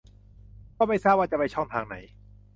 [0.77, 1.95] ก็ไม่ทราบว่าจะไปช่องทางไหน